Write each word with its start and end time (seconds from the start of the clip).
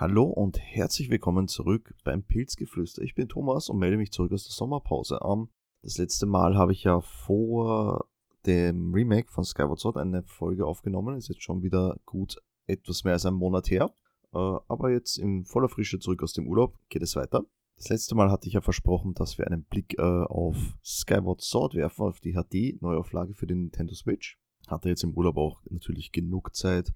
Hallo 0.00 0.24
und 0.24 0.58
herzlich 0.58 1.10
willkommen 1.10 1.46
zurück 1.46 1.94
beim 2.04 2.22
Pilzgeflüster. 2.22 3.02
Ich 3.02 3.14
bin 3.14 3.28
Thomas 3.28 3.68
und 3.68 3.76
melde 3.76 3.98
mich 3.98 4.12
zurück 4.12 4.32
aus 4.32 4.44
der 4.44 4.52
Sommerpause. 4.52 5.20
Um, 5.20 5.50
das 5.82 5.98
letzte 5.98 6.24
Mal 6.24 6.56
habe 6.56 6.72
ich 6.72 6.84
ja 6.84 7.02
vor 7.02 8.08
dem 8.46 8.94
Remake 8.94 9.30
von 9.30 9.44
Skyward 9.44 9.78
Sword 9.78 9.98
eine 9.98 10.22
Folge 10.22 10.64
aufgenommen. 10.64 11.18
Ist 11.18 11.28
jetzt 11.28 11.42
schon 11.42 11.62
wieder 11.62 12.00
gut 12.06 12.38
etwas 12.66 13.04
mehr 13.04 13.12
als 13.12 13.26
ein 13.26 13.34
Monat 13.34 13.70
her. 13.70 13.92
Uh, 14.32 14.60
aber 14.68 14.90
jetzt 14.90 15.18
in 15.18 15.44
voller 15.44 15.68
Frische 15.68 15.98
zurück 15.98 16.22
aus 16.22 16.32
dem 16.32 16.46
Urlaub 16.46 16.78
geht 16.88 17.02
es 17.02 17.14
weiter. 17.14 17.44
Das 17.76 17.90
letzte 17.90 18.14
Mal 18.14 18.30
hatte 18.30 18.48
ich 18.48 18.54
ja 18.54 18.62
versprochen, 18.62 19.12
dass 19.12 19.36
wir 19.36 19.48
einen 19.48 19.64
Blick 19.64 19.96
uh, 19.98 20.24
auf 20.24 20.56
Skyward 20.82 21.42
Sword 21.42 21.74
werfen, 21.74 22.06
auf 22.06 22.20
die 22.20 22.32
HD-Neuauflage 22.32 23.34
für 23.34 23.46
den 23.46 23.64
Nintendo 23.64 23.92
Switch. 23.92 24.40
Hatte 24.66 24.88
jetzt 24.88 25.04
im 25.04 25.12
Urlaub 25.12 25.36
auch 25.36 25.60
natürlich 25.68 26.10
genug 26.10 26.56
Zeit, 26.56 26.90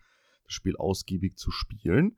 das 0.44 0.54
Spiel 0.54 0.78
ausgiebig 0.78 1.36
zu 1.36 1.50
spielen. 1.50 2.16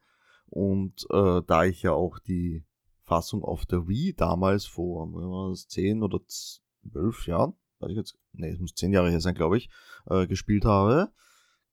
Und 0.49 1.07
äh, 1.11 1.43
da 1.47 1.65
ich 1.65 1.83
ja 1.83 1.93
auch 1.93 2.19
die 2.19 2.65
Fassung 3.05 3.43
auf 3.45 3.67
der 3.67 3.89
Wii 3.89 4.15
damals 4.15 4.67
vor 4.67 5.09
was, 5.13 5.69
10 5.69 6.03
oder 6.03 6.21
12 6.27 7.27
Jahren, 7.27 7.55
weiß 7.81 7.91
ich 7.91 7.97
jetzt, 7.97 8.19
nee, 8.33 8.51
es 8.51 8.59
muss 8.59 8.75
10 8.75 8.93
Jahre 8.93 9.11
her 9.11 9.21
sein, 9.21 9.35
glaube 9.35 9.57
ich, 9.59 9.69
äh, 10.07 10.27
gespielt 10.27 10.65
habe, 10.65 11.13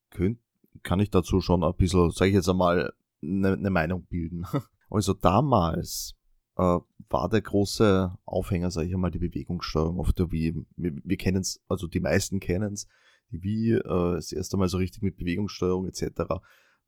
könnt, 0.09 0.39
kann 0.83 0.99
ich 0.99 1.09
dazu 1.09 1.41
schon 1.41 1.63
ein 1.63 1.75
bisschen, 1.75 2.11
sage 2.11 2.29
ich 2.29 2.35
jetzt 2.35 2.49
einmal, 2.49 2.93
eine 3.21 3.57
ne 3.57 3.69
Meinung 3.69 4.05
bilden. 4.05 4.45
Also 4.89 5.13
damals 5.13 6.13
äh, 6.55 6.77
war 7.09 7.29
der 7.29 7.41
große 7.41 8.15
Aufhänger, 8.25 8.69
sage 8.69 8.89
ich 8.89 8.93
einmal, 8.93 9.09
die 9.09 9.17
Bewegungssteuerung 9.17 9.99
auf 9.99 10.13
der 10.13 10.31
Wii. 10.31 10.63
Wir, 10.75 10.93
wir 11.03 11.17
kennen 11.17 11.41
es, 11.41 11.63
also 11.67 11.87
die 11.87 11.99
meisten 11.99 12.39
kennen 12.39 12.73
es, 12.73 12.87
die 13.31 13.41
Wii 13.41 13.71
äh, 13.73 13.81
das 14.13 14.31
erste 14.31 14.55
Mal 14.57 14.67
so 14.69 14.77
richtig 14.77 15.01
mit 15.01 15.17
Bewegungssteuerung 15.17 15.87
etc. 15.87 16.03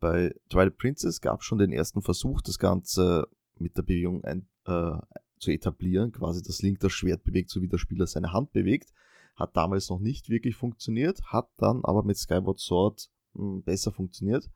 Bei 0.05 0.35
Twilight 0.51 0.77
Princess 0.77 1.19
gab 1.19 1.39
es 1.39 1.47
schon 1.47 1.57
den 1.57 1.71
ersten 1.71 2.03
Versuch, 2.03 2.39
das 2.41 2.59
Ganze 2.59 3.27
mit 3.57 3.75
der 3.75 3.81
Bewegung 3.81 4.23
ein, 4.23 4.47
äh, 4.67 4.99
zu 5.39 5.49
etablieren. 5.49 6.11
Quasi 6.11 6.43
das 6.43 6.61
Link 6.61 6.79
das 6.81 6.91
Schwert 6.91 7.23
bewegt, 7.23 7.49
so 7.49 7.59
wie 7.63 7.67
der 7.67 7.79
Spieler 7.79 8.05
seine 8.05 8.31
Hand 8.31 8.51
bewegt. 8.51 8.93
Hat 9.35 9.57
damals 9.57 9.89
noch 9.89 9.97
nicht 9.99 10.29
wirklich 10.29 10.55
funktioniert, 10.55 11.23
hat 11.23 11.49
dann 11.57 11.83
aber 11.83 12.03
mit 12.03 12.17
Skyward 12.17 12.59
Sword 12.59 13.09
hm, 13.33 13.63
besser 13.63 13.91
funktioniert. 13.91 14.47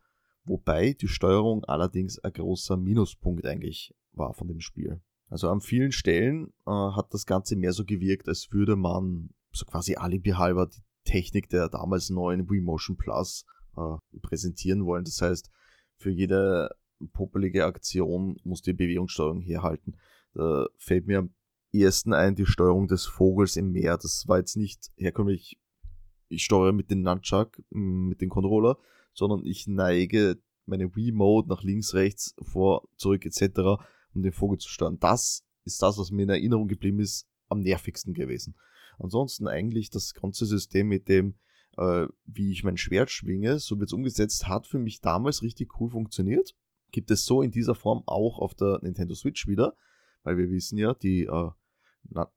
Wobei 0.43 0.93
die 0.93 1.07
Steuerung 1.07 1.65
allerdings 1.65 2.19
ein 2.19 2.31
großer 2.31 2.77
Minuspunkt 2.77 3.47
eigentlich 3.47 3.95
war 4.11 4.35
von 4.35 4.47
dem 4.47 4.59
Spiel. 4.59 5.01
Also 5.29 5.49
an 5.49 5.61
vielen 5.61 5.91
Stellen 5.91 6.53
äh, 6.67 6.69
hat 6.69 7.11
das 7.11 7.25
Ganze 7.25 7.55
mehr 7.55 7.73
so 7.73 7.85
gewirkt, 7.85 8.27
als 8.27 8.51
würde 8.51 8.75
man 8.75 9.31
so 9.51 9.65
quasi 9.65 9.95
alibi 9.95 10.29
halber 10.29 10.67
die 10.67 10.83
Technik 11.05 11.49
der 11.49 11.69
damals 11.69 12.11
neuen 12.11 12.47
Wii 12.51 12.61
Motion 12.61 12.97
Plus 12.97 13.47
äh, 13.77 14.19
präsentieren 14.21 14.85
wollen. 14.85 15.03
Das 15.03 15.21
heißt, 15.21 15.49
für 15.97 16.11
jede 16.11 16.69
popelige 17.13 17.65
Aktion 17.65 18.37
muss 18.43 18.61
die 18.61 18.73
Bewegungssteuerung 18.73 19.41
herhalten. 19.41 19.97
Da 20.33 20.65
fällt 20.77 21.07
mir 21.07 21.19
am 21.19 21.33
ersten 21.73 22.13
ein 22.13 22.35
die 22.35 22.45
Steuerung 22.45 22.87
des 22.87 23.05
Vogels 23.05 23.55
im 23.55 23.71
Meer. 23.71 23.97
Das 23.97 24.27
war 24.27 24.37
jetzt 24.37 24.57
nicht 24.57 24.91
herkömmlich, 24.95 25.59
ich 26.29 26.43
steuere 26.43 26.73
mit 26.73 26.91
dem 26.91 27.01
Nunchuck, 27.01 27.61
mit 27.69 28.21
dem 28.21 28.29
Controller, 28.29 28.77
sondern 29.13 29.45
ich 29.45 29.67
neige 29.67 30.41
meine 30.65 30.95
Wii-Mode 30.95 31.49
nach 31.49 31.63
links, 31.63 31.93
rechts, 31.93 32.35
vor, 32.41 32.87
zurück 32.95 33.25
etc., 33.25 33.81
um 34.13 34.21
den 34.21 34.31
Vogel 34.31 34.59
zu 34.59 34.69
steuern. 34.69 34.99
Das 34.99 35.43
ist 35.65 35.81
das, 35.81 35.97
was 35.97 36.11
mir 36.11 36.23
in 36.23 36.29
Erinnerung 36.29 36.67
geblieben 36.67 36.99
ist, 36.99 37.27
am 37.47 37.59
nervigsten 37.61 38.13
gewesen. 38.13 38.55
Ansonsten 38.99 39.47
eigentlich 39.47 39.89
das 39.89 40.13
ganze 40.13 40.45
System 40.45 40.87
mit 40.87 41.07
dem, 41.07 41.35
äh, 41.77 42.07
wie 42.25 42.51
ich 42.51 42.63
mein 42.63 42.77
Schwert 42.77 43.09
schwinge, 43.09 43.59
so 43.59 43.79
wird 43.79 43.89
es 43.89 43.93
umgesetzt, 43.93 44.47
hat 44.47 44.67
für 44.67 44.79
mich 44.79 45.01
damals 45.01 45.41
richtig 45.41 45.79
cool 45.79 45.89
funktioniert. 45.89 46.55
Gibt 46.91 47.11
es 47.11 47.25
so 47.25 47.41
in 47.41 47.51
dieser 47.51 47.75
Form 47.75 48.03
auch 48.05 48.39
auf 48.39 48.55
der 48.55 48.79
Nintendo 48.81 49.13
Switch 49.13 49.47
wieder, 49.47 49.75
weil 50.23 50.37
wir 50.37 50.49
wissen 50.49 50.77
ja, 50.77 50.93
die 50.93 51.25
äh, 51.25 51.49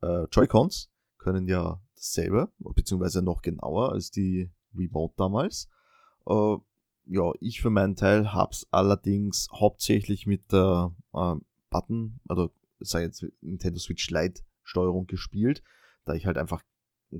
äh, 0.03 0.25
Joy-Cons 0.31 0.91
können 1.19 1.49
ja 1.49 1.81
dasselbe, 1.95 2.53
beziehungsweise 2.59 3.23
noch 3.23 3.43
genauer 3.43 3.93
als 3.93 4.11
die 4.11 4.51
Remote 4.75 5.15
damals. 5.17 5.69
Äh, 6.27 6.57
ja, 7.07 7.33
ich 7.41 7.61
für 7.61 7.71
meinen 7.71 7.97
Teil 7.97 8.33
habe 8.33 8.53
es 8.53 8.67
allerdings 8.71 9.49
hauptsächlich 9.53 10.27
mit 10.27 10.53
der 10.53 10.95
äh, 11.15 11.35
Button, 11.71 12.21
also 12.29 12.51
sei 12.81 13.03
jetzt 13.03 13.25
Nintendo 13.41 13.79
Switch 13.79 14.11
Lite 14.11 14.43
Steuerung 14.63 15.07
gespielt, 15.07 15.63
da 16.05 16.15
ich 16.15 16.27
halt 16.27 16.39
einfach 16.39 16.63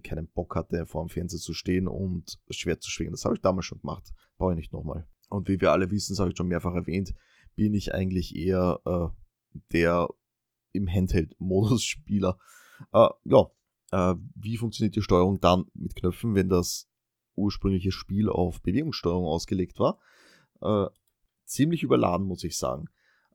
keinen 0.01 0.29
Bock 0.29 0.57
hatte, 0.57 0.87
vor 0.87 1.05
dem 1.05 1.09
Fernseher 1.09 1.41
zu 1.41 1.53
stehen 1.55 1.89
und 1.89 2.41
schwer 2.51 2.81
zu 2.81 2.91
schwingen. 2.91 3.13
Das 3.13 3.25
habe 3.25 3.35
ich 3.35 3.41
damals 3.41 3.67
schon 3.67 3.81
gemacht. 3.81 4.13
Brauche 4.39 4.53
ich 4.53 4.57
nicht 4.57 4.73
nochmal. 4.73 5.07
Und 5.29 5.49
wie 5.49 5.61
wir 5.61 5.73
alle 5.73 5.91
wissen, 5.91 6.13
das 6.13 6.21
habe 6.21 6.31
ich 6.31 6.37
schon 6.37 6.49
mehrfach 6.49 6.75
erwähnt, 6.75 7.15
bin 7.55 7.75
ich 7.75 7.95
eigentlich 7.95 8.35
eher 8.37 8.81
äh, 8.85 9.09
der 9.73 10.09
im 10.73 10.89
Handheld-Modus-Spieler. 10.89 12.39
Äh, 12.93 13.09
ja, 13.25 13.51
äh, 13.93 14.15
wie 14.35 14.57
funktioniert 14.57 14.97
die 14.97 15.03
Steuerung 15.03 15.41
dann 15.41 15.67
mit 15.75 15.95
Knöpfen, 15.95 16.35
wenn 16.35 16.49
das 16.49 16.89
ursprüngliche 17.35 17.93
Spiel 17.93 18.29
auf 18.29 18.63
Bewegungssteuerung 18.63 19.27
ausgelegt 19.27 19.79
war? 19.79 19.99
Äh, 20.61 20.87
ziemlich 21.45 21.83
überladen, 21.83 22.27
muss 22.27 22.45
ich 22.45 22.57
sagen. 22.57 22.87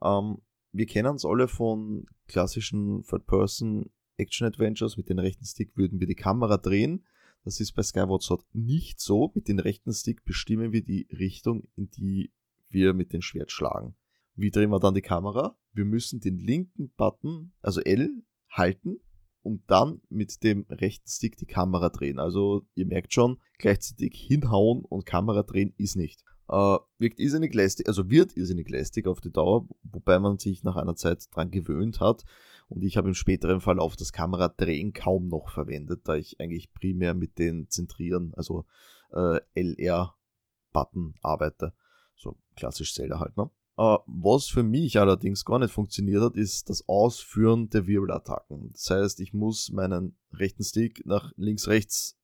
Ähm, 0.03 0.39
wir 0.71 0.85
kennen 0.85 1.15
es 1.15 1.25
alle 1.25 1.47
von 1.47 2.05
klassischen 2.27 3.03
Third-Person 3.03 3.89
Action-Adventures. 4.17 4.97
Mit 4.97 5.09
dem 5.09 5.19
rechten 5.19 5.45
Stick 5.45 5.75
würden 5.75 5.99
wir 5.99 6.07
die 6.07 6.15
Kamera 6.15 6.57
drehen. 6.57 7.05
Das 7.43 7.59
ist 7.59 7.73
bei 7.73 7.83
Skyward 7.83 8.21
Sword 8.21 8.43
nicht 8.53 8.99
so. 8.99 9.31
Mit 9.33 9.47
dem 9.47 9.59
rechten 9.59 9.93
Stick 9.93 10.25
bestimmen 10.25 10.71
wir 10.71 10.83
die 10.83 11.07
Richtung, 11.11 11.67
in 11.75 11.89
die 11.89 12.33
wir 12.69 12.93
mit 12.93 13.13
dem 13.13 13.21
Schwert 13.21 13.51
schlagen. 13.51 13.95
Wie 14.35 14.51
drehen 14.51 14.69
wir 14.69 14.79
dann 14.79 14.93
die 14.93 15.01
Kamera? 15.01 15.57
Wir 15.71 15.85
müssen 15.85 16.19
den 16.19 16.37
linken 16.37 16.91
Button, 16.97 17.53
also 17.61 17.81
L, 17.81 18.09
halten 18.49 18.99
und 19.41 19.63
dann 19.67 20.01
mit 20.09 20.43
dem 20.43 20.65
rechten 20.69 21.07
Stick 21.07 21.37
die 21.37 21.45
Kamera 21.45 21.89
drehen. 21.89 22.19
Also 22.19 22.67
ihr 22.75 22.85
merkt 22.85 23.13
schon, 23.13 23.37
gleichzeitig 23.57 24.13
hinhauen 24.13 24.83
und 24.83 25.05
Kamera 25.05 25.43
drehen 25.43 25.73
ist 25.77 25.95
nicht. 25.95 26.23
Äh, 26.49 26.77
wirkt 26.97 27.19
irrsinnig 27.19 27.53
lästig, 27.53 27.87
also 27.87 28.09
wird 28.09 28.37
irrsinnig 28.37 28.69
lästig 28.69 29.07
auf 29.07 29.19
die 29.19 29.31
Dauer, 29.31 29.67
wobei 29.83 30.19
man 30.19 30.37
sich 30.37 30.63
nach 30.63 30.77
einer 30.77 30.95
Zeit 30.95 31.27
dran 31.31 31.51
gewöhnt 31.51 31.99
hat. 31.99 32.23
Und 32.69 32.83
ich 32.83 32.97
habe 32.97 33.09
im 33.09 33.13
späteren 33.13 33.61
Verlauf 33.61 33.95
das 33.95 34.11
Kameradrehen 34.11 34.93
kaum 34.93 35.27
noch 35.27 35.49
verwendet, 35.49 36.01
da 36.05 36.15
ich 36.15 36.39
eigentlich 36.39 36.73
primär 36.73 37.13
mit 37.13 37.37
den 37.37 37.69
Zentrieren, 37.69 38.33
also 38.35 38.65
äh, 39.11 39.39
LR-Button 39.55 41.15
arbeite. 41.21 41.73
So 42.15 42.37
klassisch 42.55 42.93
Zelda 42.93 43.19
halt, 43.19 43.37
ne? 43.37 43.49
Uh, 43.79 43.99
was 44.07 44.47
für 44.47 44.63
mich 44.63 44.99
allerdings 44.99 45.45
gar 45.45 45.59
nicht 45.59 45.71
funktioniert 45.71 46.23
hat, 46.23 46.35
ist 46.35 46.67
das 46.67 46.89
Ausführen 46.89 47.69
der 47.69 47.85
Wirbelattacken. 47.85 48.71
Das 48.71 48.89
heißt, 48.89 49.19
ich 49.19 49.33
muss 49.33 49.71
meinen 49.71 50.17
rechten 50.33 50.63
Stick 50.63 51.05
nach 51.05 51.31
links, 51.37 51.67
rechts 51.67 52.17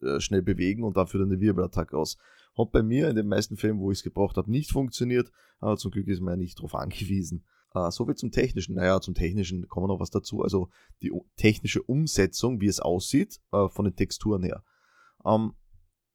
äh, 0.00 0.18
schnell 0.18 0.42
bewegen 0.42 0.82
und 0.82 0.96
dann 0.96 1.06
führt 1.06 1.22
eine 1.22 1.38
Wirbelattacke 1.38 1.96
aus. 1.96 2.18
Hat 2.58 2.72
bei 2.72 2.82
mir 2.82 3.08
in 3.08 3.16
den 3.16 3.28
meisten 3.28 3.56
Fällen, 3.56 3.78
wo 3.78 3.90
ich 3.90 3.98
es 3.98 4.04
gebraucht 4.04 4.36
habe, 4.36 4.50
nicht 4.50 4.72
funktioniert, 4.72 5.30
aber 5.60 5.76
zum 5.76 5.90
Glück 5.90 6.08
ist 6.08 6.20
man 6.20 6.38
nicht 6.38 6.58
darauf 6.58 6.74
angewiesen. 6.74 7.44
Uh, 7.74 7.90
so 7.90 8.06
viel 8.06 8.14
zum 8.14 8.30
Technischen. 8.30 8.76
Naja, 8.76 9.00
zum 9.00 9.14
Technischen 9.14 9.68
kommen 9.68 9.88
noch 9.88 10.00
was 10.00 10.10
dazu. 10.10 10.42
Also 10.42 10.70
die 11.02 11.12
technische 11.36 11.82
Umsetzung, 11.82 12.60
wie 12.60 12.66
es 12.66 12.80
aussieht, 12.80 13.40
uh, 13.52 13.68
von 13.68 13.84
den 13.84 13.94
Texturen 13.94 14.42
her. 14.42 14.64
Ähm, 15.24 15.52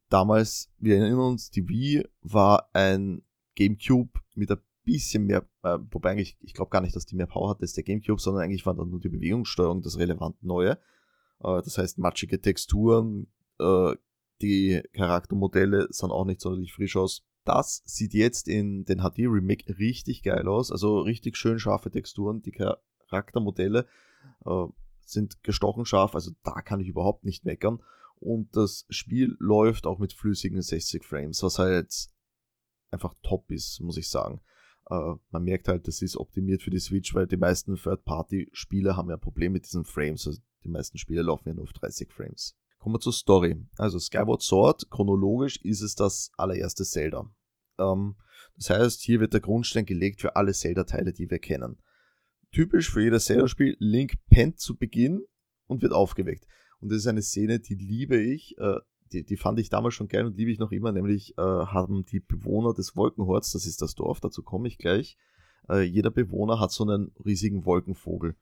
damals, 0.10 0.72
wir 0.80 0.98
erinnern 0.98 1.20
uns, 1.20 1.52
die 1.52 1.68
Wii 1.68 2.06
war 2.22 2.70
ein 2.74 3.22
GameCube 3.56 4.20
mit 4.36 4.52
ein 4.52 4.58
bisschen 4.84 5.26
mehr, 5.26 5.46
äh, 5.64 5.78
wobei 5.92 6.12
eigentlich, 6.12 6.38
ich 6.42 6.54
glaube 6.54 6.70
gar 6.70 6.82
nicht, 6.82 6.96
dass 6.96 7.06
die 7.06 7.16
mehr 7.16 7.28
Power 7.28 7.52
hat 7.52 7.62
als 7.62 7.74
der 7.74 7.84
GameCube, 7.84 8.20
sondern 8.20 8.44
eigentlich 8.44 8.66
war 8.66 8.74
dann 8.74 8.90
nur 8.90 9.00
die 9.00 9.10
Bewegungssteuerung 9.10 9.82
das 9.82 9.98
relevant 9.98 10.42
Neue. 10.44 10.72
Äh, 11.40 11.62
das 11.62 11.78
heißt, 11.78 12.00
matschige 12.00 12.42
Texturen, 12.42 13.28
äh, 13.60 13.96
die 14.42 14.82
Charaktermodelle 14.94 15.88
sahen 15.90 16.12
auch 16.12 16.26
nicht 16.26 16.42
sonderlich 16.42 16.74
frisch 16.74 16.96
aus. 16.96 17.24
Das 17.46 17.84
sieht 17.86 18.14
jetzt 18.14 18.48
in 18.48 18.86
den 18.86 19.00
HD 19.00 19.20
Remake 19.20 19.78
richtig 19.78 20.24
geil 20.24 20.48
aus. 20.48 20.72
Also 20.72 21.00
richtig 21.00 21.36
schön 21.38 21.60
scharfe 21.60 21.92
Texturen. 21.92 22.42
Die 22.42 22.52
Charaktermodelle 22.52 23.88
äh, 24.46 24.66
sind 25.06 25.44
gestochen 25.44 25.86
scharf. 25.86 26.16
Also 26.16 26.32
da 26.44 26.62
kann 26.62 26.80
ich 26.80 26.88
überhaupt 26.88 27.26
nicht 27.26 27.46
meckern. 27.46 27.82
Und 28.16 28.56
das 28.56 28.86
Spiel 28.90 29.36
läuft 29.40 29.86
auch 29.86 30.00
mit 30.00 30.14
flüssigen 30.14 30.62
60 30.62 31.04
Frames, 31.04 31.44
was 31.44 31.60
halt 31.60 32.08
einfach 32.92 33.14
top 33.22 33.52
ist, 33.52 33.82
muss 33.82 33.98
ich 33.98 34.08
sagen. 34.10 34.40
Äh, 34.90 35.16
man 35.32 35.44
merkt 35.44 35.68
halt, 35.68 35.88
das 35.88 36.02
ist 36.02 36.16
optimiert 36.16 36.62
für 36.62 36.70
die 36.70 36.80
Switch, 36.80 37.14
weil 37.14 37.28
die 37.28 37.38
meisten 37.38 37.76
Third-Party-Spiele 37.76 38.96
haben 38.96 39.10
ja 39.10 39.16
ein 39.16 39.22
Problem 39.22 39.52
mit 39.52 39.66
diesen 39.66 39.84
Frames. 39.84 40.28
Also 40.28 40.42
die 40.64 40.70
meisten 40.70 40.98
Spiele 40.98 41.24
laufen 41.24 41.50
ja 41.50 41.54
nur 41.56 41.64
auf 41.64 41.74
30 41.74 42.14
Frames. 42.14 42.56
Kommen 42.84 42.96
wir 42.96 43.00
zur 43.00 43.14
Story. 43.14 43.56
Also 43.78 43.98
Skyward 43.98 44.42
Sword, 44.42 44.90
chronologisch 44.90 45.56
ist 45.64 45.80
es 45.80 45.96
das 45.96 46.32
allererste 46.36 46.84
Zelda. 46.84 47.34
Ähm, 47.80 48.18
das 48.58 48.72
heißt, 48.72 49.02
hier 49.04 49.22
wird 49.22 49.32
der 49.32 49.40
Grundstein 49.40 49.86
gelegt 49.86 50.20
für 50.20 50.36
alle 50.36 50.52
Zelda-Teile, 50.52 51.14
die 51.14 51.32
wir 51.32 51.40
kennen. 51.40 51.78
Typisch 52.52 52.92
für 52.92 53.02
jedes 53.02 53.24
Zelda-Spiel, 53.24 53.78
Link 53.80 54.16
pennt 54.30 54.60
zu 54.60 54.76
Beginn 54.76 55.24
und 55.66 55.82
wird 55.82 55.94
aufgeweckt. 55.94 56.46
Und 56.82 56.92
das 56.92 56.98
ist 56.98 57.08
eine 57.08 57.22
Szene, 57.22 57.62
die 57.62 57.76
liebe 57.76 58.18
ich. 58.18 58.58
Äh, 58.58 58.82
die, 59.14 59.24
die, 59.24 59.38
fand 59.38 59.60
ich 59.60 59.70
damals 59.70 59.94
schon 59.94 60.10
geil 60.10 60.26
und 60.26 60.36
liebe 60.36 60.52
ich 60.52 60.60
noch 60.60 60.74
immer. 60.74 60.92
Nämlich 60.92 61.38
äh, 61.38 61.42
haben 61.42 62.04
die 62.04 62.20
Bewohner 62.20 62.74
des 62.74 62.98
Wolkenhorts, 62.98 63.54
das 63.54 63.66
ist 63.66 63.82
das 63.82 63.96
Dorf, 63.96 64.20
dazu 64.20 64.44
komme 64.44 64.68
ich 64.68 64.78
gleich, 64.78 65.18
Äh, 65.70 65.84
jeder 65.84 66.12
Bewohner 66.12 66.60
hat 66.60 66.74
so 66.74 66.84
einen 66.84 67.14
riesigen 67.24 67.64
Wolkenvogel. 67.64 68.36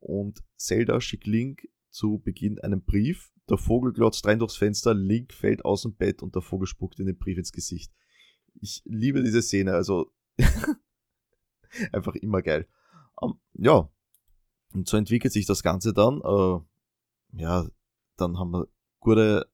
Und 0.00 0.42
Zelda 0.56 1.00
schickt 1.00 1.28
Link 1.28 1.68
zu 1.90 2.18
Beginn 2.18 2.58
einen 2.58 2.82
Brief. 2.82 3.30
Der 3.48 3.58
Vogel 3.58 3.92
glotzt 3.92 4.26
rein 4.26 4.38
durchs 4.38 4.56
Fenster, 4.56 4.94
Link 4.94 5.32
fällt 5.32 5.64
aus 5.64 5.82
dem 5.82 5.94
Bett 5.94 6.22
und 6.22 6.34
der 6.34 6.42
Vogel 6.42 6.66
spuckt 6.66 7.00
in 7.00 7.06
den 7.06 7.18
Brief 7.18 7.38
ins 7.38 7.52
Gesicht. 7.52 7.92
Ich 8.60 8.82
liebe 8.84 9.22
diese 9.22 9.42
Szene, 9.42 9.72
also 9.72 10.12
einfach 11.92 12.14
immer 12.16 12.42
geil. 12.42 12.68
Um, 13.16 13.32
ähm, 13.32 13.64
ja, 13.64 13.90
und 14.74 14.88
so 14.88 14.96
entwickelt 14.96 15.32
sich 15.32 15.46
das 15.46 15.62
Ganze 15.62 15.92
dann. 15.92 16.20
Äh, 16.20 17.40
ja, 17.40 17.66
dann 18.16 18.38
haben 18.38 18.50
wir 18.50 18.68
gute 19.00 19.48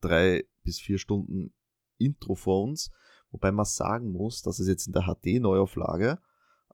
drei 0.00 0.44
bis 0.62 0.80
vier 0.80 0.98
Stunden 0.98 1.52
Intro 1.98 2.34
vor 2.34 2.64
uns, 2.64 2.90
wobei 3.30 3.52
man 3.52 3.64
sagen 3.64 4.10
muss, 4.10 4.42
dass 4.42 4.58
es 4.58 4.66
jetzt 4.66 4.86
in 4.86 4.92
der 4.92 5.02
HD-Neuauflage 5.02 6.18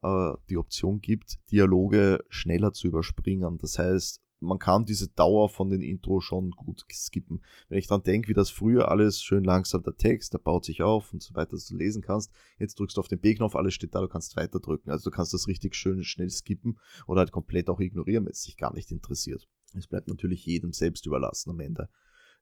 äh, 0.03 0.33
die 0.49 0.57
Option 0.57 1.01
gibt, 1.01 1.39
Dialoge 1.51 2.25
schneller 2.29 2.73
zu 2.73 2.89
überspringen. 2.89 3.59
Das 3.59 3.79
heißt, 3.79 4.23
man 4.41 4.59
kann 4.59 4.85
diese 4.85 5.09
Dauer 5.09 5.49
von 5.49 5.71
den 5.71 5.83
Intro 5.83 6.21
schon 6.21 6.51
gut 6.53 6.85
skippen. 6.93 7.43
Wenn 7.69 7.79
ich 7.79 7.89
dran 7.89 8.03
denke, 8.03 8.29
wie 8.29 8.35
das 8.35 8.51
früher 8.51 8.89
alles 8.89 9.21
schön 9.21 9.45
langsam 9.45 9.83
der 9.83 9.97
Text, 9.97 10.33
der 10.33 10.39
baut 10.39 10.65
sich 10.65 10.83
auf 10.83 11.13
und 11.13 11.23
so 11.23 11.35
weiter, 11.35 11.53
dass 11.53 11.67
du 11.67 11.77
lesen 11.77 12.03
kannst. 12.03 12.33
Jetzt 12.59 12.79
drückst 12.79 12.97
du 12.97 13.01
auf 13.01 13.09
den 13.09 13.21
B-Knopf, 13.21 13.57
alles 13.57 13.75
steht 13.75 13.95
da, 13.95 14.01
du 14.01 14.09
kannst 14.09 14.37
weiter 14.37 14.61
drücken. 14.61 14.91
Also 14.91 15.11
du 15.11 15.15
kannst 15.15 15.35
das 15.35 15.49
richtig 15.49 15.75
schön 15.75 16.05
schnell 16.05 16.31
skippen 16.31 16.79
oder 17.07 17.21
halt 17.21 17.33
komplett 17.33 17.69
auch 17.69 17.81
ignorieren, 17.81 18.25
wenn 18.25 18.33
es 18.33 18.43
dich 18.43 18.57
gar 18.57 18.73
nicht 18.75 18.91
interessiert. 18.91 19.49
Es 19.75 19.87
bleibt 19.87 20.09
natürlich 20.09 20.47
jedem 20.47 20.73
selbst 20.73 21.07
überlassen 21.07 21.51
am 21.51 21.61
Ende. 21.61 21.89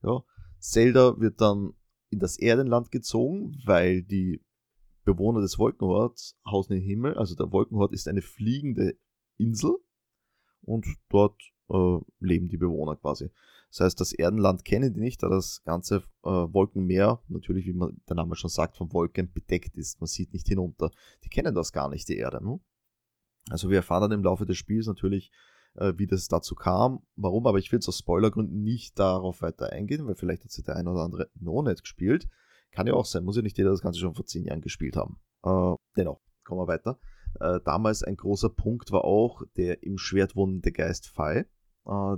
Ja, 0.03 0.23
Zelda 0.59 1.19
wird 1.19 1.41
dann 1.41 1.73
in 2.11 2.19
das 2.19 2.39
Erdenland 2.39 2.91
gezogen, 2.91 3.57
weil 3.65 4.03
die 4.03 4.45
Bewohner 5.05 5.41
des 5.41 5.59
Wolkenhorts 5.59 6.37
hausen 6.45 6.75
den 6.75 6.83
Himmel. 6.83 7.15
Also 7.15 7.35
der 7.35 7.51
Wolkenhort 7.53 7.93
ist 7.93 8.07
eine 8.09 8.23
fliegende 8.23 8.99
Insel 9.39 9.77
und 10.63 10.87
dort 11.09 11.41
äh, 11.71 11.99
leben 12.21 12.49
die 12.49 12.57
Bewohner 12.57 12.97
quasi. 12.97 13.31
Das 13.71 13.81
heißt, 13.81 14.01
das 14.01 14.13
Erdenland 14.13 14.65
kennen 14.65 14.95
die 14.95 15.01
nicht, 15.01 15.23
da 15.23 15.29
das 15.29 15.63
ganze 15.65 15.97
äh, 16.23 16.31
Wolkenmeer, 16.31 17.21
natürlich, 17.29 17.67
wie 17.67 17.73
man 17.73 18.01
der 18.09 18.17
Name 18.17 18.37
schon 18.37 18.51
sagt, 18.51 18.77
von 18.77 18.93
Wolken 18.93 19.33
bedeckt 19.33 19.77
ist. 19.77 20.01
Man 20.01 20.07
sieht 20.07 20.33
nicht 20.33 20.47
hinunter. 20.47 20.91
Die 21.25 21.29
kennen 21.29 21.55
das 21.55 21.73
gar 21.73 21.89
nicht, 21.89 22.09
die 22.09 22.17
Erde. 22.17 22.43
Ne? 22.45 22.61
Also 23.51 23.69
wir 23.69 23.77
erfahren 23.77 24.03
dann 24.03 24.13
im 24.13 24.25
Laufe 24.25 24.47
des 24.47 24.57
Spiels 24.57 24.87
natürlich, 24.87 25.31
äh, 25.75 25.93
wie 25.97 26.07
das 26.07 26.29
dazu 26.29 26.55
kam, 26.55 27.03
warum, 27.17 27.47
aber 27.47 27.59
ich 27.59 27.71
will 27.73 27.81
aus 27.87 27.99
Spoilergründen 27.99 28.63
nicht 28.63 28.99
darauf 28.99 29.43
weiter 29.43 29.73
eingehen, 29.73 30.07
weil 30.07 30.15
vielleicht 30.15 30.45
hat 30.45 30.51
sich 30.51 30.65
der 30.65 30.77
ein 30.77 30.89
oder 30.89 31.03
andere 31.03 31.31
noch 31.35 31.63
nicht 31.63 31.83
gespielt. 31.83 32.29
Kann 32.73 32.87
ja 32.87 32.95
auch 32.95 33.07
sein, 33.07 33.25
muss 33.25 33.37
ja 33.37 33.43
nicht 33.43 33.59
jeder 33.59 33.71
das 33.71 33.81
Ganze 33.81 34.01
schon 34.01 34.15
vor 34.15 34.27
zehn 34.27 34.45
Jahren 34.45 34.61
gespielt 34.61 34.97
haben. 34.97 35.19
Äh, 35.45 35.75
dennoch, 35.97 36.21
kommen 36.45 36.61
wir 36.61 36.67
weiter. 36.67 36.99
Äh, 37.41 37.61
damals 37.65 38.03
ein 38.03 38.17
großer 38.17 38.49
Punkt 38.49 38.93
war 38.93 39.05
auch 39.05 39.43
der 39.57 39.83
im 39.83 39.99
Schwert 39.99 40.37
wohnende 40.37 40.73
Geist 40.73 41.09
Fei. 41.09 41.47
Äh, 41.87 42.17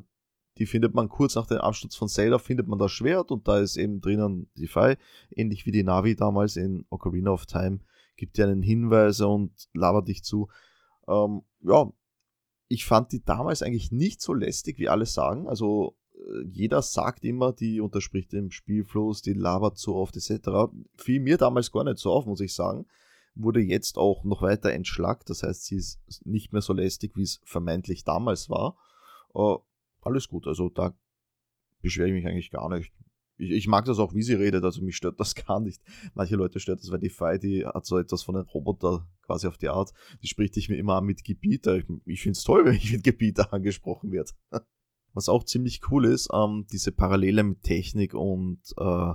die 0.59 0.67
findet 0.67 0.95
man 0.95 1.09
kurz 1.09 1.37
nach 1.37 1.47
dem 1.47 1.59
Absturz 1.59 1.95
von 1.95 2.09
Zelda, 2.09 2.39
findet 2.39 2.67
man 2.67 2.79
das 2.79 2.91
Schwert 2.91 3.31
und 3.31 3.47
da 3.47 3.59
ist 3.61 3.77
eben 3.77 4.01
drinnen 4.01 4.51
die 4.57 4.67
Fei, 4.67 4.99
ähnlich 5.31 5.67
wie 5.67 5.73
die 5.73 5.85
Navi 5.85 6.17
damals 6.17 6.57
in 6.57 6.85
Ocarina 6.91 7.31
of 7.31 7.47
Time, 7.47 7.79
gibt 8.17 8.37
dir 8.37 8.49
einen 8.49 8.63
Hinweis 8.63 9.21
und 9.21 9.53
labert 9.73 10.09
dich 10.09 10.25
zu. 10.25 10.49
Ähm, 11.07 11.43
ja, 11.63 11.91
ich 12.69 12.85
fand 12.85 13.13
die 13.13 13.25
damals 13.25 13.63
eigentlich 13.63 13.93
nicht 13.93 14.21
so 14.21 14.35
lästig, 14.35 14.79
wie 14.79 14.89
alle 14.89 15.07
sagen. 15.07 15.49
Also 15.49 15.97
äh, 16.15 16.45
jeder 16.51 16.83
sagt 16.83 17.25
immer, 17.25 17.53
die 17.53 17.81
unterspricht 17.81 18.33
dem 18.33 18.51
Spielfluss, 18.51 19.23
die 19.23 19.33
labert 19.33 19.79
so 19.79 19.95
oft 19.95 20.17
etc. 20.17 20.71
Fiel 20.97 21.21
mir 21.21 21.39
damals 21.39 21.71
gar 21.71 21.85
nicht 21.85 21.99
so 21.99 22.13
auf, 22.13 22.27
muss 22.27 22.41
ich 22.41 22.55
sagen. 22.55 22.87
Wurde 23.35 23.61
jetzt 23.61 23.97
auch 23.97 24.25
noch 24.25 24.43
weiter 24.43 24.73
entschlackt. 24.73 25.31
Das 25.31 25.45
heißt, 25.45 25.65
sie 25.65 25.77
ist 25.77 26.01
nicht 26.25 26.53
mehr 26.53 26.63
so 26.63 26.73
lästig, 26.73 27.13
wie 27.17 27.23
es 27.23 27.41
vermeintlich 27.45 28.03
damals 28.03 28.51
war. 28.51 28.77
Uh, 29.39 29.59
alles 30.01 30.27
gut, 30.27 30.49
also 30.49 30.69
da 30.69 30.99
beschwere 31.81 32.09
ich 32.09 32.15
mich 32.15 32.27
eigentlich 32.27 32.51
gar 32.51 32.69
nicht. 32.69 32.93
Ich, 33.37 33.53
ich, 33.53 33.69
mag 33.69 33.85
das 33.85 34.01
auch, 34.01 34.13
wie 34.13 34.23
sie 34.23 34.35
redet, 34.35 34.65
also 34.65 34.83
mich 34.83 34.97
stört 34.97 35.21
das 35.21 35.35
gar 35.47 35.61
nicht. 35.61 35.81
Manche 36.15 36.35
Leute 36.35 36.59
stört 36.59 36.81
das, 36.81 36.91
weil 36.91 36.99
die 36.99 37.09
Fei, 37.09 37.39
die 37.39 37.65
hat 37.65 37.87
so 37.87 37.99
etwas 37.99 38.25
von 38.25 38.35
einem 38.35 38.49
Roboter 38.49 39.09
quasi 39.23 39.47
auf 39.47 39.57
die 39.57 39.69
Art. 39.69 39.93
Die 40.23 40.27
spricht 40.27 40.57
dich 40.57 40.69
mir 40.69 40.77
immer 40.77 40.97
an 40.97 41.05
mit 41.05 41.23
Gebieter. 41.23 41.77
Ich, 41.77 41.85
ich 42.05 42.21
finde 42.21 42.37
es 42.37 42.43
toll, 42.43 42.65
wenn 42.65 42.75
ich 42.75 42.91
mit 42.91 43.05
Gebieter 43.05 43.53
angesprochen 43.53 44.11
werde. 44.11 44.33
Was 45.13 45.29
auch 45.29 45.45
ziemlich 45.45 45.83
cool 45.91 46.07
ist, 46.07 46.31
ähm, 46.33 46.67
diese 46.73 46.91
Parallele 46.91 47.45
mit 47.45 47.63
Technik 47.63 48.15
und 48.15 48.61
äh, 48.77 49.15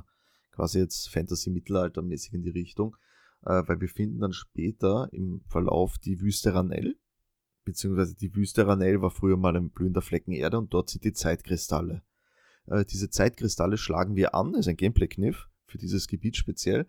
quasi 0.51 0.79
jetzt 0.79 1.09
Fantasy-Mittelalter-mäßig 1.09 2.33
in 2.33 2.43
die 2.43 2.49
Richtung, 2.49 2.95
äh, 3.41 3.61
weil 3.67 3.81
wir 3.81 3.89
finden 3.89 4.19
dann 4.19 4.33
später 4.33 5.09
im 5.11 5.41
Verlauf 5.47 5.97
die 5.97 6.19
Wüste 6.21 6.53
Ranell, 6.53 6.97
beziehungsweise 7.63 8.15
die 8.15 8.35
Wüste 8.35 8.67
Ranell 8.67 9.01
war 9.01 9.11
früher 9.11 9.37
mal 9.37 9.55
ein 9.55 9.69
blühender 9.69 10.01
Flecken 10.01 10.31
Erde 10.31 10.57
und 10.57 10.73
dort 10.73 10.89
sind 10.89 11.03
die 11.03 11.13
Zeitkristalle. 11.13 12.03
Äh, 12.67 12.85
diese 12.85 13.09
Zeitkristalle 13.09 13.77
schlagen 13.77 14.15
wir 14.15 14.35
an, 14.35 14.53
ist 14.53 14.67
ein 14.67 14.77
Gameplay-Kniff 14.77 15.49
für 15.65 15.77
dieses 15.77 16.07
Gebiet 16.07 16.37
speziell. 16.37 16.87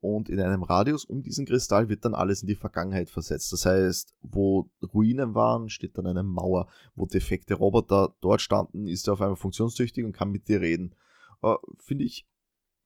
Und 0.00 0.28
in 0.28 0.38
einem 0.38 0.62
Radius 0.62 1.06
um 1.06 1.22
diesen 1.22 1.46
Kristall 1.46 1.88
wird 1.88 2.04
dann 2.04 2.14
alles 2.14 2.42
in 2.42 2.46
die 2.46 2.56
Vergangenheit 2.56 3.08
versetzt. 3.08 3.50
Das 3.54 3.64
heißt, 3.64 4.14
wo 4.20 4.70
Ruinen 4.82 5.34
waren, 5.34 5.70
steht 5.70 5.96
dann 5.96 6.06
eine 6.06 6.22
Mauer. 6.22 6.68
Wo 6.94 7.06
defekte 7.06 7.54
Roboter 7.54 8.14
dort 8.20 8.42
standen, 8.42 8.86
ist 8.86 9.08
er 9.08 9.14
auf 9.14 9.22
einmal 9.22 9.36
funktionstüchtig 9.36 10.04
und 10.04 10.12
kann 10.12 10.30
mit 10.30 10.48
dir 10.48 10.60
reden. 10.60 10.94
Äh, 11.42 11.54
Finde 11.78 12.04
ich 12.04 12.26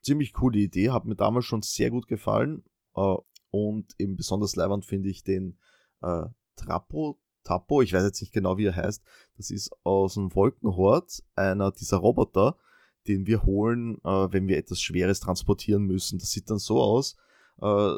ziemlich 0.01 0.33
coole 0.33 0.61
Idee, 0.61 0.91
hat 0.91 1.07
mir 1.07 1.17
damals 1.17 1.47
schon 1.47 1.63
sehr 1.63 1.91
gut 1.91 2.07
gefallen. 2.07 2.63
Äh, 2.95 3.17
und 3.51 3.95
eben 3.99 4.15
besonders 4.15 4.55
leibend 4.55 4.85
finde 4.85 5.09
ich 5.09 5.25
den 5.25 5.59
äh, 6.03 6.27
Trapo 6.55 7.19
Tappo, 7.49 7.81
ich 7.81 7.95
weiß 7.95 8.05
jetzt 8.05 8.21
nicht 8.21 8.33
genau, 8.33 8.59
wie 8.59 8.67
er 8.67 8.77
heißt, 8.77 9.03
das 9.39 9.51
ist 9.51 9.71
aus 9.83 10.15
dem 10.15 10.35
Wolkenhort 10.35 11.23
einer 11.35 11.73
dieser 11.73 11.97
Roboter, 11.97 12.59
den 13.07 13.27
wir 13.27 13.45
holen, 13.45 13.97
äh, 14.05 14.29
wenn 14.33 14.49
wir 14.49 14.59
etwas 14.59 14.83
Schweres 14.83 15.21
transportieren 15.21 15.85
müssen. 15.85 16.19
Das 16.19 16.31
sieht 16.31 16.51
dann 16.51 16.59
so 16.59 16.83
aus. 16.83 17.17
Äh, 17.63 17.95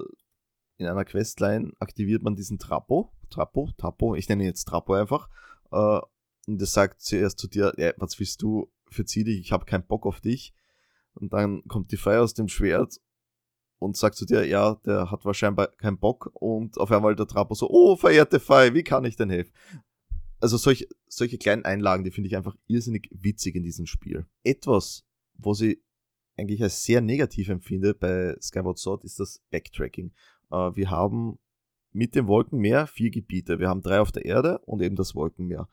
in 0.78 0.86
einer 0.86 1.04
Questline 1.04 1.72
aktiviert 1.80 2.22
man 2.22 2.36
diesen 2.36 2.58
Trappo, 2.58 3.12
Trappo, 3.28 3.70
Trappo, 3.76 4.14
ich 4.14 4.28
nenne 4.28 4.44
ihn 4.44 4.48
jetzt 4.48 4.66
Trappo 4.66 4.94
einfach, 4.94 5.28
äh, 5.72 6.00
und 6.46 6.60
das 6.60 6.72
sagt 6.72 7.02
zuerst 7.02 7.38
zu 7.38 7.48
dir, 7.48 7.72
ja, 7.76 7.92
was 7.96 8.18
willst 8.20 8.40
du, 8.42 8.70
verzieh 8.88 9.24
dich, 9.24 9.40
ich 9.40 9.52
habe 9.52 9.64
keinen 9.64 9.86
Bock 9.86 10.06
auf 10.06 10.20
dich. 10.20 10.54
Und 11.14 11.32
dann 11.32 11.64
kommt 11.64 11.90
die 11.90 11.96
Feier 11.96 12.22
aus 12.22 12.34
dem 12.34 12.48
Schwert 12.48 13.00
und 13.80 13.96
sagt 13.96 14.14
zu 14.14 14.26
dir, 14.26 14.46
ja, 14.46 14.76
der 14.86 15.10
hat 15.10 15.24
wahrscheinlich 15.24 15.66
keinen 15.78 15.98
Bock 15.98 16.30
und 16.34 16.78
auf 16.78 16.92
einmal 16.92 17.16
der 17.16 17.26
Trappo 17.26 17.54
so, 17.54 17.68
oh, 17.68 17.96
verehrte 17.96 18.38
Fei, 18.38 18.74
wie 18.74 18.84
kann 18.84 19.04
ich 19.04 19.16
denn 19.16 19.30
helfen? 19.30 19.52
Also 20.38 20.56
solche, 20.58 20.86
solche 21.08 21.38
kleinen 21.38 21.64
Einlagen, 21.64 22.04
die 22.04 22.10
finde 22.10 22.28
ich 22.28 22.36
einfach 22.36 22.56
irrsinnig 22.66 23.08
witzig 23.10 23.56
in 23.56 23.62
diesem 23.62 23.86
Spiel. 23.86 24.26
Etwas, 24.44 25.04
was 25.34 25.62
ich 25.62 25.82
eigentlich 26.36 26.62
als 26.62 26.84
sehr 26.84 27.00
negativ 27.00 27.48
empfinde 27.48 27.94
bei 27.94 28.36
Skyward 28.40 28.78
Sword, 28.78 29.04
ist 29.04 29.18
das 29.18 29.42
Backtracking. 29.50 30.12
Äh, 30.50 30.56
wir 30.74 30.90
haben 30.90 31.38
mit 31.92 32.14
dem 32.14 32.26
Wolkenmeer 32.26 32.86
vier 32.86 33.10
Gebiete. 33.10 33.58
Wir 33.58 33.68
haben 33.68 33.82
drei 33.82 34.00
auf 34.00 34.12
der 34.12 34.24
Erde 34.24 34.58
und 34.60 34.82
eben 34.82 34.96
das 34.96 35.14
Wolkenmeer. 35.14 35.68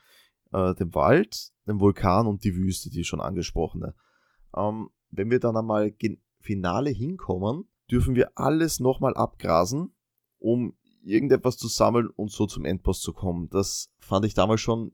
Äh, 0.53 0.75
den 0.75 0.95
Wald, 0.95 1.51
den 1.67 1.79
Vulkan 1.79 2.25
und 2.25 2.43
die 2.45 2.55
Wüste, 2.55 2.89
die 2.89 3.03
schon 3.03 3.21
angesprochene. 3.21 3.95
Ähm, 4.55 4.89
wenn 5.11 5.29
wir 5.29 5.39
dann 5.39 5.57
einmal 5.57 5.93
Finale 6.39 6.89
hinkommen, 6.89 7.67
dürfen 7.89 8.15
wir 8.15 8.31
alles 8.35 8.79
nochmal 8.79 9.13
abgrasen, 9.15 9.93
um 10.39 10.77
irgendetwas 11.03 11.57
zu 11.57 11.67
sammeln 11.67 12.09
und 12.09 12.31
so 12.31 12.45
zum 12.45 12.65
Endboss 12.65 13.01
zu 13.01 13.13
kommen. 13.13 13.49
Das 13.49 13.91
fand 13.99 14.25
ich 14.25 14.33
damals 14.33 14.61
schon, 14.61 14.91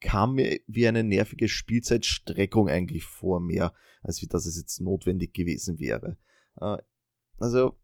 kam 0.00 0.34
mir 0.34 0.60
wie 0.66 0.86
eine 0.88 1.04
nervige 1.04 1.48
Spielzeitstreckung 1.48 2.68
eigentlich 2.68 3.04
vor, 3.04 3.40
mehr 3.40 3.72
als 4.02 4.22
wie 4.22 4.26
das 4.26 4.46
es 4.46 4.56
jetzt 4.56 4.80
notwendig 4.80 5.34
gewesen 5.34 5.78
wäre. 5.78 6.16
Äh, 6.60 6.78
also 7.38 7.76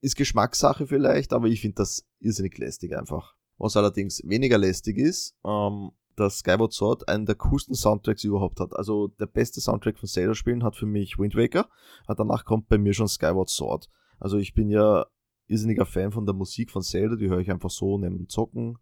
ist 0.00 0.16
Geschmackssache 0.16 0.86
vielleicht, 0.86 1.32
aber 1.32 1.46
ich 1.46 1.60
finde 1.60 1.76
das 1.76 2.06
irrsinnig 2.18 2.58
lästig 2.58 2.96
einfach. 2.96 3.36
Was 3.56 3.76
allerdings 3.76 4.22
weniger 4.24 4.58
lästig 4.58 4.98
ist, 4.98 5.36
ähm, 5.44 5.92
dass 6.16 6.38
Skyward 6.38 6.72
Sword 6.72 7.08
einen 7.08 7.26
der 7.26 7.34
coolsten 7.36 7.74
Soundtracks 7.74 8.24
überhaupt 8.24 8.60
hat. 8.60 8.74
Also 8.74 9.08
der 9.08 9.26
beste 9.26 9.60
Soundtrack 9.60 9.98
von 9.98 10.08
Zelda-Spielen 10.08 10.62
hat 10.62 10.76
für 10.76 10.86
mich 10.86 11.18
Wind 11.18 11.34
Waker. 11.34 11.68
Danach 12.06 12.44
kommt 12.44 12.68
bei 12.68 12.78
mir 12.78 12.94
schon 12.94 13.08
Skyward 13.08 13.48
Sword. 13.48 13.88
Also 14.18 14.38
ich 14.38 14.54
bin 14.54 14.68
ja 14.68 15.06
irrsinniger 15.46 15.86
Fan 15.86 16.12
von 16.12 16.26
der 16.26 16.34
Musik 16.34 16.70
von 16.70 16.82
Zelda, 16.82 17.16
die 17.16 17.28
höre 17.28 17.40
ich 17.40 17.50
einfach 17.50 17.70
so 17.70 17.98
neben 17.98 18.18
dem 18.18 18.28
Zocken. 18.28 18.78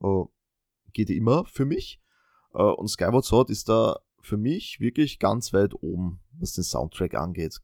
Uh, 0.00 0.28
geht 0.92 1.10
immer 1.10 1.44
für 1.44 1.64
mich. 1.64 2.00
Uh, 2.54 2.72
und 2.74 2.88
Skyward 2.88 3.24
Sword 3.24 3.50
ist 3.50 3.68
da 3.68 3.98
für 4.20 4.36
mich 4.36 4.80
wirklich 4.80 5.18
ganz 5.18 5.52
weit 5.52 5.74
oben, 5.74 6.20
was 6.38 6.52
den 6.52 6.64
Soundtrack 6.64 7.14
angeht. 7.14 7.60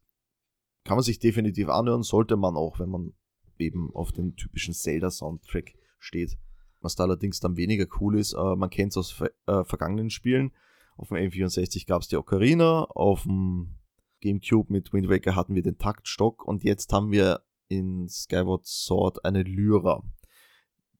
Kann 0.83 0.97
man 0.97 1.03
sich 1.03 1.19
definitiv 1.19 1.69
anhören, 1.69 2.03
sollte 2.03 2.37
man 2.37 2.55
auch, 2.55 2.79
wenn 2.79 2.89
man 2.89 3.13
eben 3.57 3.93
auf 3.93 4.11
den 4.11 4.35
typischen 4.35 4.73
Zelda-Soundtrack 4.73 5.73
steht. 5.99 6.37
Was 6.85 6.95
da 6.95 7.05
allerdings 7.05 7.39
dann 7.39 7.57
weniger 7.57 7.87
cool 7.99 8.15
ist, 8.19 8.33
äh, 8.33 8.55
man 8.55 8.69
kennt 8.69 8.91
es 8.91 8.97
aus 8.97 9.19
äh, 9.47 9.63
vergangenen 9.63 10.11
Spielen. 10.11 10.51
Auf 10.97 11.07
dem 11.07 11.17
M64 11.17 11.87
gab 11.87 12.03
es 12.03 12.09
die 12.09 12.15
Ocarina, 12.15 12.83
auf 12.83 13.23
dem 13.23 13.79
GameCube 14.21 14.71
mit 14.71 14.93
Wind 14.93 15.09
Waker 15.09 15.35
hatten 15.35 15.55
wir 15.55 15.63
den 15.63 15.79
Taktstock 15.79 16.45
und 16.45 16.63
jetzt 16.63 16.93
haben 16.93 17.11
wir 17.11 17.41
in 17.69 18.07
Skyward 18.07 18.67
Sword 18.67 19.25
eine 19.25 19.41
Lyra. 19.41 20.03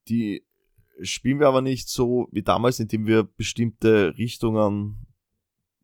Die 0.08 0.44
spielen 1.04 1.40
wir 1.40 1.50
aber 1.50 1.62
nicht 1.62 1.88
so 1.88 2.30
wie 2.32 2.42
damals, 2.42 2.80
indem 2.80 3.06
wir 3.06 3.22
bestimmte 3.22 4.18
Richtungen 4.18 5.06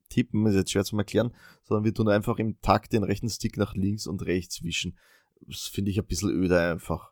tippen, 0.09 0.47
ist 0.47 0.55
jetzt 0.55 0.71
schwer 0.71 0.83
zu 0.83 0.97
erklären, 0.97 1.31
sondern 1.61 1.85
wir 1.85 1.93
tun 1.93 2.09
einfach 2.09 2.39
im 2.39 2.59
Takt 2.61 2.93
den 2.93 3.03
rechten 3.03 3.29
Stick 3.29 3.55
nach 3.55 3.75
links 3.75 4.07
und 4.07 4.25
rechts 4.25 4.63
wischen. 4.63 4.97
Das 5.41 5.67
finde 5.67 5.91
ich 5.91 5.99
ein 5.99 6.07
bisschen 6.07 6.31
öde 6.31 6.59
einfach. 6.59 7.10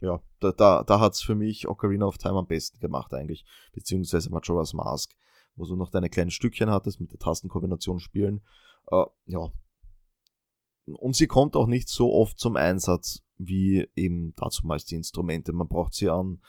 Ja, 0.00 0.22
da, 0.40 0.52
da, 0.52 0.82
da 0.82 1.00
hat 1.00 1.14
es 1.14 1.20
für 1.20 1.34
mich 1.34 1.68
Ocarina 1.68 2.06
of 2.06 2.18
Time 2.18 2.36
am 2.36 2.46
besten 2.46 2.78
gemacht 2.80 3.12
eigentlich, 3.12 3.44
beziehungsweise 3.72 4.30
Majora's 4.30 4.72
Mask, 4.72 5.14
wo 5.56 5.66
du 5.66 5.76
noch 5.76 5.90
deine 5.90 6.08
kleinen 6.08 6.30
Stückchen 6.30 6.70
hattest 6.70 7.00
mit 7.00 7.12
der 7.12 7.18
Tastenkombination 7.18 8.00
spielen. 8.00 8.40
Äh, 8.90 9.04
ja. 9.26 9.52
Und 10.86 11.14
sie 11.16 11.26
kommt 11.26 11.54
auch 11.54 11.66
nicht 11.66 11.88
so 11.88 12.12
oft 12.12 12.38
zum 12.38 12.56
Einsatz 12.56 13.22
wie 13.36 13.88
eben 13.96 14.34
dazu 14.36 14.66
meist 14.66 14.90
die 14.90 14.96
Instrumente. 14.96 15.52
Man 15.52 15.68
braucht 15.68 15.94
sie 15.94 16.08
an 16.08 16.42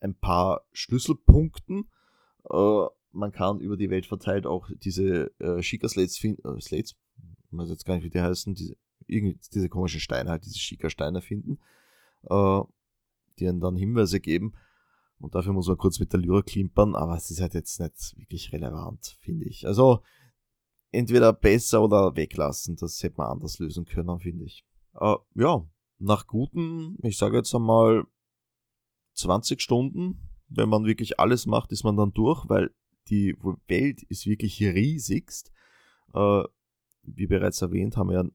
ein 0.00 0.14
paar 0.14 0.62
Schlüsselpunkten. 0.72 1.88
Äh, 2.50 2.86
man 3.12 3.32
kann 3.32 3.60
über 3.60 3.76
die 3.76 3.90
Welt 3.90 4.06
verteilt 4.06 4.46
auch 4.46 4.68
diese 4.76 5.30
äh, 5.40 5.62
Shika-Slates 5.62 6.18
finden, 6.18 6.46
äh, 6.46 6.60
Slates, 6.60 6.96
ich 7.50 7.58
weiß 7.58 7.70
jetzt 7.70 7.84
gar 7.86 7.94
nicht, 7.94 8.04
wie 8.04 8.10
die 8.10 8.20
heißen, 8.20 8.54
diese, 8.54 8.76
diese 9.08 9.68
komischen 9.68 10.00
Steine 10.00 10.30
halt, 10.30 10.44
diese 10.44 10.58
Shika-Steine 10.58 11.22
finden, 11.22 11.58
äh, 12.28 12.60
die 13.38 13.44
ihnen 13.44 13.60
dann 13.60 13.76
Hinweise 13.76 14.20
geben. 14.20 14.54
Und 15.18 15.34
dafür 15.34 15.52
muss 15.52 15.68
man 15.68 15.78
kurz 15.78 15.98
mit 15.98 16.12
der 16.12 16.20
Lyra 16.20 16.42
klimpern, 16.42 16.94
aber 16.94 17.16
es 17.16 17.30
ist 17.30 17.40
halt 17.40 17.54
jetzt 17.54 17.80
nicht 17.80 18.14
wirklich 18.18 18.52
relevant, 18.52 19.16
finde 19.20 19.46
ich. 19.46 19.66
Also 19.66 20.02
entweder 20.92 21.32
besser 21.32 21.82
oder 21.82 22.16
weglassen, 22.16 22.76
das 22.76 23.02
hätte 23.02 23.16
man 23.18 23.28
anders 23.28 23.58
lösen 23.58 23.86
können, 23.86 24.18
finde 24.18 24.44
ich. 24.44 24.64
Äh, 24.94 25.16
ja, 25.34 25.66
nach 25.98 26.26
guten, 26.26 26.98
ich 27.02 27.16
sage 27.16 27.38
jetzt 27.38 27.54
einmal 27.54 28.04
20 29.14 29.60
Stunden, 29.60 30.28
wenn 30.48 30.68
man 30.68 30.84
wirklich 30.84 31.18
alles 31.18 31.46
macht, 31.46 31.72
ist 31.72 31.84
man 31.84 31.96
dann 31.96 32.12
durch, 32.12 32.48
weil 32.48 32.70
die 33.08 33.36
Welt 33.68 34.02
ist 34.04 34.26
wirklich 34.26 34.62
riesigst. 34.62 35.52
Äh, 36.12 36.42
wie 37.02 37.26
bereits 37.26 37.62
erwähnt, 37.62 37.96
haben 37.96 38.10
wir 38.10 38.22
ja 38.22 38.28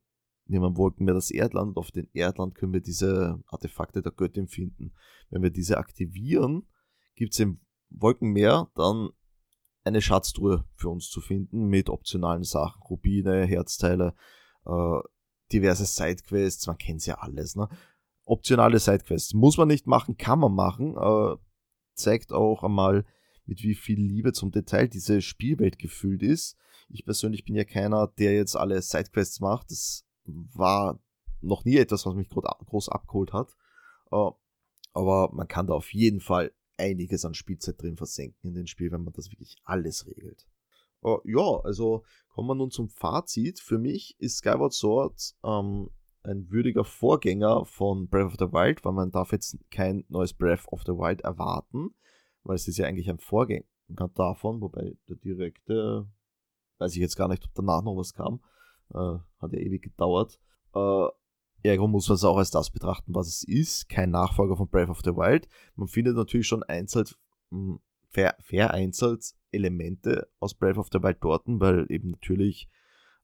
nehmen 0.51 0.77
Wolken 0.77 1.05
mehr 1.05 1.13
das 1.13 1.31
Erdland 1.31 1.69
und 1.69 1.77
auf 1.77 1.91
den 1.91 2.09
Erdland 2.13 2.55
können 2.55 2.73
wir 2.73 2.81
diese 2.81 3.41
Artefakte 3.47 4.01
der 4.01 4.11
Göttin 4.11 4.47
finden. 4.47 4.93
Wenn 5.29 5.41
wir 5.41 5.49
diese 5.49 5.77
aktivieren, 5.77 6.67
gibt 7.15 7.33
es 7.33 7.39
im 7.39 7.61
Wolkenmeer 7.89 8.69
dann 8.75 9.09
eine 9.83 10.01
Schatztruhe 10.01 10.65
für 10.75 10.89
uns 10.89 11.09
zu 11.09 11.21
finden 11.21 11.67
mit 11.67 11.89
optionalen 11.89 12.43
Sachen, 12.43 12.81
Rubine, 12.83 13.45
Herzteile, 13.45 14.13
äh, 14.65 14.99
diverse 15.51 15.85
Sidequests, 15.85 16.67
man 16.67 16.77
kennt 16.77 17.05
ja 17.05 17.15
alles. 17.15 17.55
Ne? 17.55 17.67
Optionale 18.23 18.79
Sidequests 18.79 19.33
muss 19.33 19.57
man 19.57 19.67
nicht 19.67 19.87
machen, 19.87 20.17
kann 20.17 20.39
man 20.39 20.53
machen. 20.53 20.95
Äh, 20.95 21.35
zeigt 21.95 22.31
auch 22.31 22.63
einmal, 22.63 23.05
mit 23.45 23.63
wie 23.63 23.75
viel 23.75 23.99
Liebe 23.99 24.33
zum 24.33 24.51
Detail 24.51 24.87
diese 24.87 25.21
Spielwelt 25.21 25.79
gefüllt 25.79 26.23
ist. 26.23 26.57
Ich 26.89 27.05
persönlich 27.05 27.43
bin 27.43 27.55
ja 27.55 27.63
keiner, 27.63 28.07
der 28.07 28.33
jetzt 28.33 28.55
alle 28.55 28.81
Sidequests 28.81 29.39
macht. 29.39 29.71
Das 29.71 30.05
war 30.25 30.99
noch 31.41 31.65
nie 31.65 31.77
etwas, 31.77 32.05
was 32.05 32.15
mich 32.15 32.29
groß 32.29 32.89
abgeholt 32.89 33.33
hat. 33.33 33.55
Äh, 34.11 34.29
aber 34.93 35.31
man 35.33 35.47
kann 35.47 35.67
da 35.67 35.73
auf 35.73 35.93
jeden 35.93 36.19
Fall 36.19 36.51
einiges 36.77 37.25
an 37.25 37.33
Spielzeit 37.33 37.81
drin 37.81 37.97
versenken 37.97 38.49
in 38.49 38.53
dem 38.53 38.67
Spiel, 38.67 38.91
wenn 38.91 39.03
man 39.03 39.13
das 39.13 39.31
wirklich 39.31 39.57
alles 39.63 40.05
regelt. 40.07 40.47
Uh, 41.03 41.17
ja, 41.23 41.59
also 41.63 42.03
kommen 42.29 42.47
wir 42.49 42.55
nun 42.55 42.69
zum 42.69 42.89
Fazit. 42.89 43.59
Für 43.59 43.79
mich 43.79 44.15
ist 44.19 44.37
Skyward 44.37 44.73
Sword 44.73 45.33
ähm, 45.43 45.89
ein 46.23 46.51
würdiger 46.51 46.83
Vorgänger 46.83 47.65
von 47.65 48.07
Breath 48.07 48.27
of 48.27 48.35
the 48.37 48.53
Wild, 48.53 48.85
weil 48.85 48.93
man 48.93 49.11
darf 49.11 49.31
jetzt 49.31 49.57
kein 49.71 50.05
neues 50.09 50.33
Breath 50.33 50.67
of 50.67 50.83
the 50.85 50.91
Wild 50.91 51.21
erwarten 51.21 51.95
weil 52.43 52.55
es 52.55 52.67
ist 52.67 52.77
ja 52.77 52.85
eigentlich 52.85 53.09
ein 53.09 53.19
Vorgänger 53.19 53.65
davon, 54.15 54.61
wobei 54.61 54.95
der 55.07 55.15
direkte, 55.17 56.07
weiß 56.79 56.93
ich 56.93 56.99
jetzt 56.99 57.15
gar 57.15 57.27
nicht, 57.27 57.45
ob 57.45 57.53
danach 57.53 57.83
noch 57.83 57.95
was 57.95 58.13
kam, 58.13 58.41
äh, 58.93 59.19
hat 59.39 59.53
ja 59.53 59.59
ewig 59.59 59.83
gedauert. 59.83 60.39
Äh, 60.73 61.07
ergo 61.63 61.87
muss 61.87 62.07
man 62.07 62.15
es 62.15 62.23
auch 62.23 62.37
als 62.37 62.51
das 62.51 62.69
betrachten, 62.69 63.13
was 63.13 63.27
es 63.27 63.43
ist, 63.43 63.89
kein 63.89 64.11
Nachfolger 64.11 64.57
von 64.57 64.69
Breath 64.69 64.89
of 64.89 65.01
the 65.03 65.11
Wild. 65.11 65.47
Man 65.75 65.87
findet 65.87 66.15
natürlich 66.15 66.47
schon 66.47 66.63
einzeln, 66.63 67.05
hm, 67.49 67.79
ver 68.09 68.35
vereinzelt 68.39 69.33
Elemente 69.51 70.27
aus 70.39 70.53
Breath 70.53 70.77
of 70.77 70.89
the 70.91 71.01
Wild 71.01 71.17
dort, 71.21 71.43
weil 71.45 71.85
eben 71.89 72.11
natürlich 72.11 72.69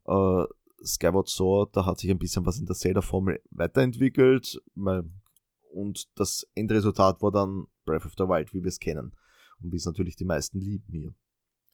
äh, 0.06 0.44
Skyward 0.84 1.28
Sword, 1.28 1.76
da 1.76 1.86
hat 1.86 2.00
sich 2.00 2.12
ein 2.12 2.20
bisschen 2.20 2.46
was 2.46 2.60
in 2.60 2.66
der 2.66 2.76
Zelda-Formel 2.76 3.42
weiterentwickelt, 3.50 4.62
und 5.78 6.10
das 6.20 6.48
Endresultat 6.56 7.22
war 7.22 7.32
dann 7.32 7.68
Breath 7.86 8.06
of 8.06 8.14
the 8.18 8.24
Wild, 8.24 8.54
wie 8.54 8.64
wir 8.64 8.70
es 8.70 8.80
kennen. 8.80 9.16
Und 9.62 9.72
wie 9.72 9.78
es 9.78 9.86
natürlich 9.86 10.16
die 10.16 10.26
meisten 10.26 10.60
lieben 10.60 10.92
hier. 10.92 11.14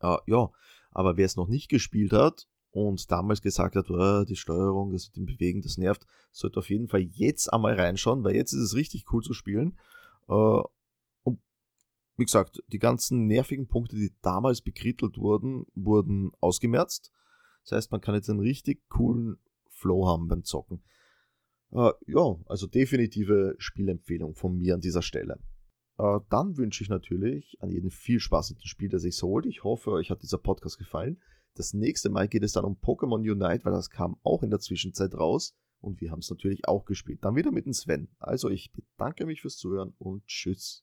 Uh, 0.01 0.17
ja, 0.27 0.51
aber 0.91 1.15
wer 1.15 1.25
es 1.25 1.37
noch 1.37 1.47
nicht 1.47 1.69
gespielt 1.69 2.11
hat 2.11 2.47
und 2.73 3.11
damals 3.11 3.41
gesagt 3.43 3.75
hat, 3.75 3.89
oh, 3.91 4.25
die 4.25 4.35
Steuerung, 4.35 4.91
das 4.91 5.07
mit 5.07 5.15
dem 5.15 5.25
Bewegen, 5.27 5.61
das 5.61 5.77
nervt, 5.77 6.07
sollte 6.31 6.59
auf 6.59 6.71
jeden 6.71 6.87
Fall 6.87 7.01
jetzt 7.01 7.53
einmal 7.53 7.75
reinschauen, 7.75 8.23
weil 8.23 8.35
jetzt 8.35 8.51
ist 8.51 8.61
es 8.61 8.75
richtig 8.75 9.05
cool 9.13 9.21
zu 9.21 9.33
spielen. 9.33 9.77
Uh, 10.27 10.63
und 11.21 11.39
wie 12.17 12.25
gesagt, 12.25 12.63
die 12.67 12.79
ganzen 12.79 13.27
nervigen 13.27 13.67
Punkte, 13.67 13.95
die 13.95 14.11
damals 14.23 14.61
bekrittelt 14.61 15.19
wurden, 15.19 15.67
wurden 15.75 16.31
ausgemerzt. 16.41 17.11
Das 17.63 17.73
heißt, 17.73 17.91
man 17.91 18.01
kann 18.01 18.15
jetzt 18.15 18.29
einen 18.29 18.39
richtig 18.39 18.89
coolen 18.89 19.37
Flow 19.69 20.07
haben 20.07 20.27
beim 20.27 20.43
Zocken. 20.43 20.81
Uh, 21.71 21.91
ja, 22.07 22.35
also 22.47 22.65
definitive 22.65 23.53
Spielempfehlung 23.59 24.33
von 24.33 24.57
mir 24.57 24.73
an 24.73 24.81
dieser 24.81 25.03
Stelle. 25.03 25.39
Äh, 25.99 26.19
dann 26.29 26.57
wünsche 26.57 26.83
ich 26.83 26.89
natürlich 26.89 27.55
an 27.61 27.69
jeden 27.69 27.91
viel 27.91 28.19
Spaß 28.19 28.49
mit 28.49 28.63
dem 28.63 28.67
Spiel, 28.67 28.89
das 28.89 29.03
sich 29.03 29.15
so 29.15 29.27
holt. 29.27 29.45
Ich 29.45 29.63
hoffe, 29.63 29.91
euch 29.91 30.09
hat 30.09 30.23
dieser 30.23 30.39
Podcast 30.39 30.79
gefallen. 30.79 31.19
Das 31.55 31.73
nächste 31.73 32.09
Mal 32.09 32.27
geht 32.27 32.43
es 32.43 32.53
dann 32.53 32.65
um 32.65 32.77
Pokémon 32.77 33.19
Unite, 33.19 33.65
weil 33.65 33.73
das 33.73 33.89
kam 33.89 34.17
auch 34.23 34.41
in 34.41 34.49
der 34.49 34.59
Zwischenzeit 34.59 35.13
raus. 35.13 35.55
Und 35.81 35.99
wir 35.99 36.11
haben 36.11 36.19
es 36.19 36.29
natürlich 36.29 36.67
auch 36.67 36.85
gespielt. 36.85 37.25
Dann 37.25 37.35
wieder 37.35 37.51
mit 37.51 37.65
dem 37.65 37.73
Sven. 37.73 38.07
Also 38.17 38.49
ich 38.49 38.71
bedanke 38.71 39.25
mich 39.25 39.41
fürs 39.41 39.57
Zuhören 39.57 39.93
und 39.99 40.25
tschüss. 40.25 40.81